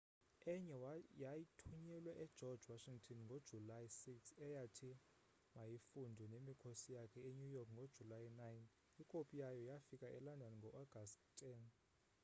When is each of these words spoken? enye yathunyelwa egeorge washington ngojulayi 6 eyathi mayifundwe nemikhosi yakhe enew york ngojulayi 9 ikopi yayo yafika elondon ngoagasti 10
enye 0.53 0.75
yathunyelwa 1.23 2.13
egeorge 2.25 2.65
washington 2.73 3.19
ngojulayi 3.25 3.87
6 4.01 4.45
eyathi 4.45 4.91
mayifundwe 5.55 6.23
nemikhosi 6.33 6.87
yakhe 6.97 7.19
enew 7.29 7.51
york 7.57 7.69
ngojulayi 7.75 8.27
9 8.39 9.01
ikopi 9.01 9.35
yayo 9.41 9.61
yafika 9.71 10.07
elondon 10.17 10.53
ngoagasti 10.59 11.23
10 11.39 11.69